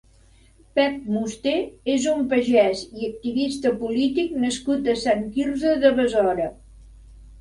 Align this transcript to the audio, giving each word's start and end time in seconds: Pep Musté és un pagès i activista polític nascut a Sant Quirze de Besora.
Pep 0.77 0.95
Musté 1.17 1.51
és 1.97 2.07
un 2.13 2.23
pagès 2.31 2.81
i 3.01 3.05
activista 3.09 3.75
polític 3.85 4.35
nascut 4.47 4.93
a 4.95 4.99
Sant 5.07 5.25
Quirze 5.37 5.77
de 5.85 5.97
Besora. 6.01 6.49